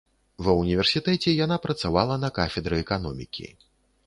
[0.45, 3.47] Ва ўніверсітэце яна працавала на кафедры эканомікі.